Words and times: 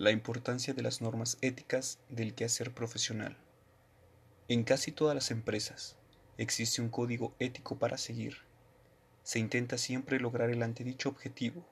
La 0.00 0.12
importancia 0.12 0.72
de 0.72 0.80
las 0.80 1.02
normas 1.02 1.36
éticas 1.42 1.98
del 2.08 2.32
quehacer 2.32 2.72
profesional. 2.72 3.36
En 4.48 4.64
casi 4.64 4.92
todas 4.92 5.14
las 5.14 5.30
empresas 5.30 5.94
existe 6.38 6.80
un 6.80 6.88
código 6.88 7.34
ético 7.38 7.78
para 7.78 7.98
seguir. 7.98 8.38
Se 9.24 9.38
intenta 9.38 9.76
siempre 9.76 10.18
lograr 10.18 10.48
el 10.48 10.62
antedicho 10.62 11.10
objetivo 11.10 11.66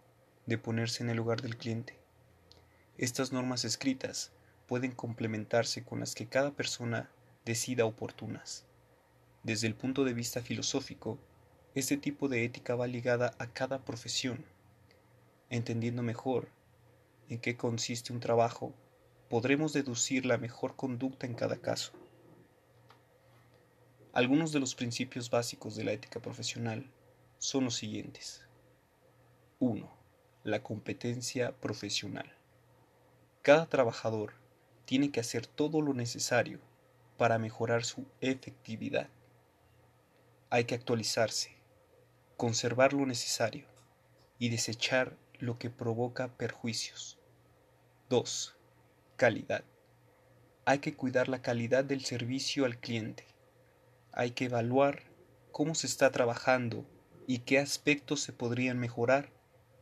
de 0.44 0.58
ponerse 0.58 1.02
en 1.02 1.08
el 1.08 1.16
lugar 1.16 1.40
del 1.40 1.56
cliente. 1.56 1.96
Estas 2.98 3.32
normas 3.32 3.64
escritas 3.64 4.30
pueden 4.66 4.92
complementarse 4.92 5.82
con 5.82 6.00
las 6.00 6.14
que 6.14 6.26
cada 6.26 6.50
persona 6.50 7.08
decida 7.46 7.86
oportunas. 7.86 8.66
Desde 9.42 9.68
el 9.68 9.74
punto 9.74 10.04
de 10.04 10.12
vista 10.12 10.42
filosófico, 10.42 11.18
este 11.74 11.96
tipo 11.96 12.28
de 12.28 12.44
ética 12.44 12.74
va 12.74 12.88
ligada 12.88 13.32
a 13.38 13.46
cada 13.46 13.86
profesión. 13.86 14.44
Entendiendo 15.48 16.02
mejor 16.02 16.57
en 17.28 17.38
qué 17.38 17.56
consiste 17.56 18.12
un 18.12 18.20
trabajo, 18.20 18.72
podremos 19.28 19.72
deducir 19.72 20.24
la 20.24 20.38
mejor 20.38 20.76
conducta 20.76 21.26
en 21.26 21.34
cada 21.34 21.56
caso. 21.56 21.92
Algunos 24.12 24.52
de 24.52 24.60
los 24.60 24.74
principios 24.74 25.30
básicos 25.30 25.76
de 25.76 25.84
la 25.84 25.92
ética 25.92 26.20
profesional 26.20 26.90
son 27.38 27.64
los 27.64 27.76
siguientes. 27.76 28.44
1. 29.60 29.88
La 30.44 30.62
competencia 30.62 31.52
profesional. 31.52 32.32
Cada 33.42 33.66
trabajador 33.66 34.32
tiene 34.86 35.10
que 35.10 35.20
hacer 35.20 35.46
todo 35.46 35.82
lo 35.82 35.92
necesario 35.92 36.60
para 37.18 37.38
mejorar 37.38 37.84
su 37.84 38.06
efectividad. 38.20 39.08
Hay 40.50 40.64
que 40.64 40.74
actualizarse, 40.74 41.56
conservar 42.36 42.94
lo 42.94 43.04
necesario 43.04 43.66
y 44.38 44.48
desechar 44.48 45.16
lo 45.38 45.58
que 45.58 45.68
provoca 45.68 46.28
perjuicios. 46.36 47.18
2. 48.10 48.56
Calidad. 49.16 49.64
Hay 50.64 50.78
que 50.78 50.94
cuidar 50.94 51.28
la 51.28 51.42
calidad 51.42 51.84
del 51.84 52.06
servicio 52.06 52.64
al 52.64 52.78
cliente. 52.78 53.26
Hay 54.12 54.30
que 54.30 54.46
evaluar 54.46 55.02
cómo 55.52 55.74
se 55.74 55.86
está 55.86 56.10
trabajando 56.10 56.86
y 57.26 57.40
qué 57.40 57.58
aspectos 57.58 58.20
se 58.20 58.32
podrían 58.32 58.78
mejorar 58.78 59.30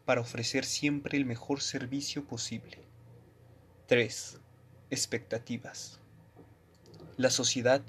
para 0.04 0.22
ofrecer 0.22 0.64
siempre 0.64 1.16
el 1.16 1.24
mejor 1.24 1.60
servicio 1.60 2.24
posible. 2.24 2.78
3. 3.86 4.40
Expectativas. 4.90 6.00
La 7.16 7.30
sociedad 7.30 7.80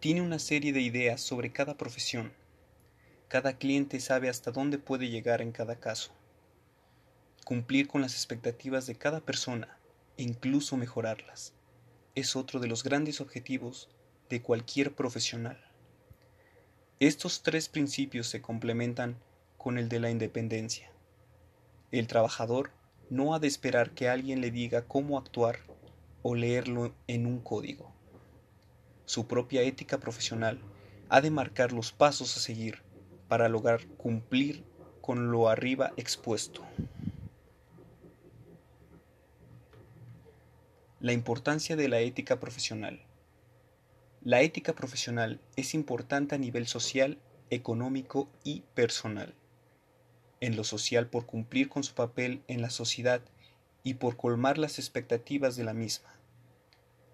tiene 0.00 0.20
una 0.20 0.38
serie 0.38 0.74
de 0.74 0.82
ideas 0.82 1.22
sobre 1.22 1.50
cada 1.50 1.78
profesión. 1.78 2.34
Cada 3.28 3.56
cliente 3.56 4.00
sabe 4.00 4.28
hasta 4.28 4.50
dónde 4.50 4.76
puede 4.76 5.08
llegar 5.08 5.40
en 5.40 5.50
cada 5.50 5.76
caso. 5.76 6.12
Cumplir 7.46 7.88
con 7.88 8.02
las 8.02 8.12
expectativas 8.12 8.86
de 8.86 8.94
cada 8.94 9.20
persona 9.20 9.77
incluso 10.18 10.76
mejorarlas. 10.76 11.54
Es 12.14 12.36
otro 12.36 12.60
de 12.60 12.66
los 12.66 12.82
grandes 12.84 13.20
objetivos 13.20 13.88
de 14.28 14.42
cualquier 14.42 14.94
profesional. 14.94 15.58
Estos 17.00 17.42
tres 17.42 17.68
principios 17.68 18.26
se 18.26 18.42
complementan 18.42 19.16
con 19.56 19.78
el 19.78 19.88
de 19.88 20.00
la 20.00 20.10
independencia. 20.10 20.90
El 21.92 22.08
trabajador 22.08 22.72
no 23.08 23.34
ha 23.34 23.38
de 23.38 23.46
esperar 23.46 23.92
que 23.92 24.08
alguien 24.08 24.40
le 24.40 24.50
diga 24.50 24.82
cómo 24.82 25.16
actuar 25.16 25.60
o 26.22 26.34
leerlo 26.34 26.92
en 27.06 27.26
un 27.26 27.40
código. 27.40 27.92
Su 29.06 29.28
propia 29.28 29.62
ética 29.62 29.98
profesional 29.98 30.60
ha 31.08 31.20
de 31.20 31.30
marcar 31.30 31.72
los 31.72 31.92
pasos 31.92 32.36
a 32.36 32.40
seguir 32.40 32.82
para 33.28 33.48
lograr 33.48 33.86
cumplir 33.96 34.64
con 35.00 35.30
lo 35.30 35.48
arriba 35.48 35.92
expuesto. 35.96 36.62
La 41.00 41.12
importancia 41.12 41.76
de 41.76 41.86
la 41.86 42.00
ética 42.00 42.40
profesional. 42.40 43.00
La 44.20 44.40
ética 44.40 44.72
profesional 44.72 45.40
es 45.54 45.74
importante 45.74 46.34
a 46.34 46.38
nivel 46.38 46.66
social, 46.66 47.18
económico 47.50 48.28
y 48.42 48.64
personal. 48.74 49.32
En 50.40 50.56
lo 50.56 50.64
social 50.64 51.06
por 51.06 51.24
cumplir 51.24 51.68
con 51.68 51.84
su 51.84 51.94
papel 51.94 52.42
en 52.48 52.62
la 52.62 52.70
sociedad 52.70 53.20
y 53.84 53.94
por 53.94 54.16
colmar 54.16 54.58
las 54.58 54.80
expectativas 54.80 55.54
de 55.54 55.62
la 55.62 55.72
misma. 55.72 56.18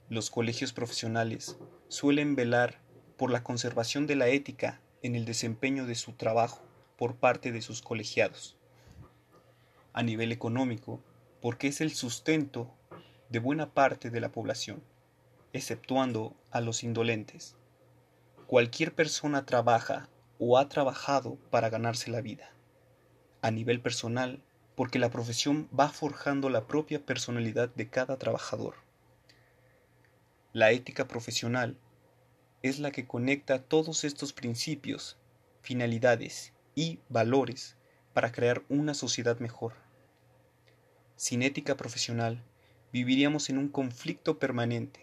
Los 0.08 0.30
colegios 0.30 0.72
profesionales 0.72 1.58
suelen 1.88 2.36
velar 2.36 2.80
por 3.18 3.30
la 3.30 3.44
conservación 3.44 4.06
de 4.06 4.16
la 4.16 4.28
ética 4.28 4.80
en 5.02 5.14
el 5.14 5.26
desempeño 5.26 5.84
de 5.84 5.94
su 5.94 6.12
trabajo 6.12 6.62
por 6.96 7.16
parte 7.16 7.52
de 7.52 7.60
sus 7.60 7.82
colegiados. 7.82 8.56
A 9.92 10.02
nivel 10.02 10.32
económico, 10.32 11.02
porque 11.42 11.68
es 11.68 11.82
el 11.82 11.94
sustento 11.94 12.74
de 13.34 13.40
buena 13.40 13.74
parte 13.74 14.10
de 14.10 14.20
la 14.20 14.30
población, 14.30 14.80
exceptuando 15.52 16.36
a 16.52 16.60
los 16.60 16.84
indolentes. 16.84 17.56
Cualquier 18.46 18.94
persona 18.94 19.44
trabaja 19.44 20.08
o 20.38 20.56
ha 20.56 20.68
trabajado 20.68 21.34
para 21.50 21.68
ganarse 21.68 22.12
la 22.12 22.20
vida. 22.20 22.52
A 23.42 23.50
nivel 23.50 23.80
personal, 23.80 24.40
porque 24.76 25.00
la 25.00 25.10
profesión 25.10 25.68
va 25.76 25.88
forjando 25.88 26.48
la 26.48 26.68
propia 26.68 27.04
personalidad 27.04 27.68
de 27.74 27.90
cada 27.90 28.18
trabajador. 28.18 28.76
La 30.52 30.70
ética 30.70 31.08
profesional 31.08 31.76
es 32.62 32.78
la 32.78 32.92
que 32.92 33.08
conecta 33.08 33.64
todos 33.64 34.04
estos 34.04 34.32
principios, 34.32 35.16
finalidades 35.60 36.52
y 36.76 37.00
valores 37.08 37.76
para 38.12 38.30
crear 38.30 38.62
una 38.68 38.94
sociedad 38.94 39.40
mejor. 39.40 39.72
Sin 41.16 41.42
ética 41.42 41.76
profesional, 41.76 42.40
viviríamos 42.94 43.50
en 43.50 43.58
un 43.58 43.70
conflicto 43.70 44.38
permanente 44.38 45.00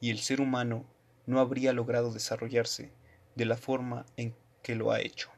y 0.00 0.08
el 0.08 0.20
ser 0.20 0.40
humano 0.40 0.86
no 1.26 1.38
habría 1.38 1.74
logrado 1.74 2.10
desarrollarse 2.10 2.92
de 3.34 3.44
la 3.44 3.58
forma 3.58 4.06
en 4.16 4.34
que 4.62 4.74
lo 4.74 4.90
ha 4.90 5.02
hecho. 5.02 5.28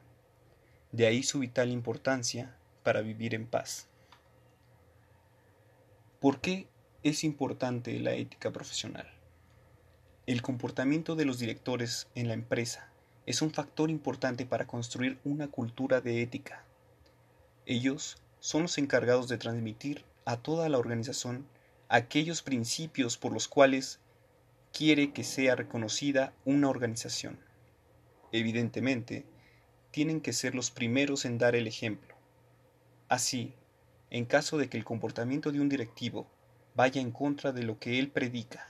De 0.93 1.07
ahí 1.07 1.23
su 1.23 1.39
vital 1.39 1.69
importancia 1.69 2.55
para 2.83 3.01
vivir 3.01 3.35
en 3.35 3.45
paz. 3.45 3.89
¿Por 6.21 6.39
qué 6.39 6.69
es 7.03 7.25
importante 7.25 7.99
la 7.99 8.13
ética 8.13 8.49
profesional? 8.51 9.09
El 10.25 10.41
comportamiento 10.41 11.17
de 11.17 11.25
los 11.25 11.37
directores 11.37 12.07
en 12.15 12.29
la 12.29 12.33
empresa 12.33 12.89
es 13.25 13.41
un 13.41 13.51
factor 13.51 13.89
importante 13.89 14.45
para 14.45 14.67
construir 14.67 15.19
una 15.25 15.49
cultura 15.49 15.99
de 15.99 16.21
ética. 16.21 16.63
Ellos 17.65 18.15
son 18.39 18.61
los 18.61 18.77
encargados 18.77 19.27
de 19.27 19.37
transmitir 19.37 20.05
a 20.23 20.37
toda 20.37 20.69
la 20.69 20.77
organización 20.77 21.45
aquellos 21.89 22.41
principios 22.41 23.17
por 23.17 23.31
los 23.31 23.47
cuales 23.47 24.01
quiere 24.73 25.13
que 25.13 25.23
sea 25.23 25.55
reconocida 25.55 26.33
una 26.43 26.69
organización. 26.69 27.39
Evidentemente, 28.33 29.25
tienen 29.91 30.19
que 30.19 30.33
ser 30.33 30.53
los 30.53 30.69
primeros 30.69 31.23
en 31.23 31.37
dar 31.37 31.55
el 31.55 31.65
ejemplo. 31.65 32.15
Así, 33.07 33.53
en 34.09 34.25
caso 34.25 34.57
de 34.57 34.69
que 34.69 34.77
el 34.77 34.83
comportamiento 34.83 35.51
de 35.53 35.61
un 35.61 35.69
directivo 35.69 36.29
vaya 36.75 36.99
en 36.99 37.11
contra 37.11 37.53
de 37.53 37.63
lo 37.63 37.79
que 37.79 37.99
él 37.99 38.11
predica, 38.11 38.69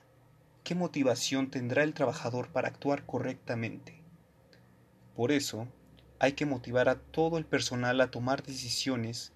¿qué 0.64 0.76
motivación 0.76 1.50
tendrá 1.50 1.84
el 1.84 1.96
trabajador 1.96 2.50
para 2.50 2.68
actuar 2.68 3.08
correctamente? 3.08 4.04
Por 5.16 5.32
eso, 5.32 5.68
hay 6.20 6.34
que 6.34 6.46
motivar 6.46 6.88
a 6.88 7.00
todo 7.00 7.40
el 7.40 7.46
personal 7.46 8.00
a 8.00 8.12
tomar 8.12 8.44
decisiones 8.44 9.34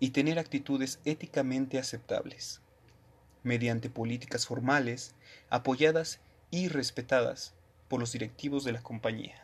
y 0.00 0.10
tener 0.10 0.38
actitudes 0.38 1.00
éticamente 1.04 1.78
aceptables 1.78 2.62
mediante 3.42 3.90
políticas 3.90 4.46
formales, 4.46 5.14
apoyadas 5.50 6.20
y 6.50 6.68
respetadas 6.68 7.54
por 7.88 8.00
los 8.00 8.12
directivos 8.12 8.64
de 8.64 8.72
la 8.72 8.82
compañía. 8.82 9.42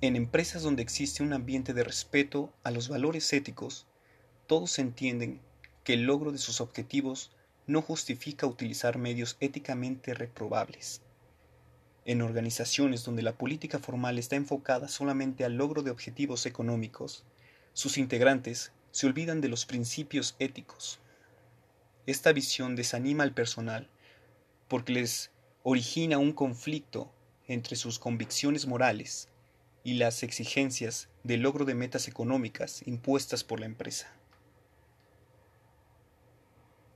En 0.00 0.14
empresas 0.14 0.62
donde 0.62 0.82
existe 0.82 1.24
un 1.24 1.32
ambiente 1.32 1.74
de 1.74 1.82
respeto 1.82 2.52
a 2.62 2.70
los 2.70 2.88
valores 2.88 3.32
éticos, 3.32 3.86
todos 4.46 4.78
entienden 4.78 5.40
que 5.82 5.94
el 5.94 6.04
logro 6.04 6.30
de 6.30 6.38
sus 6.38 6.60
objetivos 6.60 7.32
no 7.66 7.82
justifica 7.82 8.46
utilizar 8.46 8.96
medios 8.96 9.36
éticamente 9.40 10.14
reprobables. 10.14 11.02
En 12.04 12.22
organizaciones 12.22 13.04
donde 13.04 13.22
la 13.22 13.36
política 13.36 13.78
formal 13.78 14.18
está 14.18 14.36
enfocada 14.36 14.88
solamente 14.88 15.44
al 15.44 15.56
logro 15.56 15.82
de 15.82 15.90
objetivos 15.90 16.46
económicos, 16.46 17.24
sus 17.72 17.98
integrantes 17.98 18.72
se 18.90 19.06
olvidan 19.06 19.40
de 19.40 19.48
los 19.48 19.66
principios 19.66 20.36
éticos. 20.38 20.98
Esta 22.06 22.32
visión 22.32 22.76
desanima 22.76 23.24
al 23.24 23.34
personal 23.34 23.88
porque 24.68 24.92
les 24.92 25.30
origina 25.62 26.18
un 26.18 26.32
conflicto 26.32 27.12
entre 27.46 27.76
sus 27.76 27.98
convicciones 27.98 28.66
morales 28.66 29.28
y 29.84 29.94
las 29.94 30.22
exigencias 30.22 31.08
de 31.24 31.36
logro 31.38 31.64
de 31.64 31.74
metas 31.74 32.08
económicas 32.08 32.86
impuestas 32.86 33.44
por 33.44 33.60
la 33.60 33.66
empresa. 33.66 34.12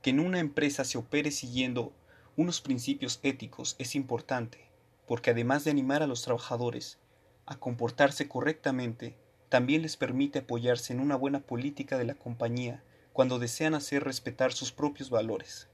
Que 0.01 0.11
en 0.11 0.19
una 0.19 0.39
empresa 0.39 0.83
se 0.85 0.97
opere 0.97 1.31
siguiendo 1.31 1.93
unos 2.35 2.61
principios 2.61 3.19
éticos 3.23 3.75
es 3.79 3.95
importante 3.95 4.73
porque 5.07 5.31
además 5.31 5.63
de 5.63 5.71
animar 5.71 6.01
a 6.03 6.07
los 6.07 6.21
trabajadores 6.23 6.97
a 7.45 7.59
comportarse 7.59 8.27
correctamente, 8.27 9.15
también 9.53 9.83
les 9.83 9.97
permite 9.97 10.39
apoyarse 10.39 10.93
en 10.93 10.99
una 10.99 11.15
buena 11.15 11.41
política 11.41 11.99
de 11.99 12.05
la 12.05 12.15
compañía 12.15 12.83
cuando 13.11 13.37
desean 13.37 13.75
hacer 13.75 14.03
respetar 14.03 14.51
sus 14.51 14.71
propios 14.71 15.11
valores. 15.11 15.67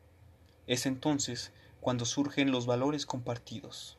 Es 0.67 0.85
entonces 0.85 1.53
cuando 1.79 2.03
surgen 2.03 2.51
los 2.51 2.65
valores 2.65 3.05
compartidos. 3.05 3.97